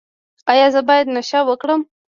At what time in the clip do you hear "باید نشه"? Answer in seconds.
0.87-1.39